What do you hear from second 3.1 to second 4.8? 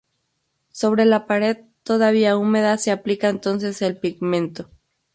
entonces el pigmento.